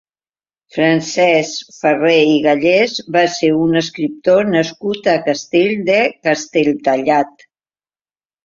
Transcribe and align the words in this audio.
Francesc 0.75 1.75
Ferrer 1.75 2.15
i 2.29 2.39
Gallés 2.45 2.95
va 3.17 3.23
ser 3.35 3.51
un 3.65 3.81
escriptor 3.83 4.49
nascut 4.55 5.11
a 5.15 5.19
Castell 5.29 5.77
de 5.91 5.99
Castelltallat. 6.29 7.47